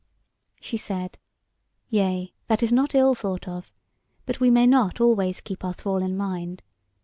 [0.59, 1.19] She said:
[1.89, 3.71] "Yea, that is not ill thought of;
[4.25, 6.63] but we may not always keep our thrall in mind.